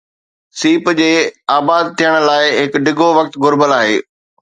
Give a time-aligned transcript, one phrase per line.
[0.61, 1.09] سيپ جي
[1.57, 3.97] آباد ٿيڻ لاءِ هڪ ڊگهو وقت گهربل آهي